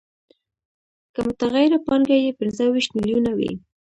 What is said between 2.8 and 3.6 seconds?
میلیونه وي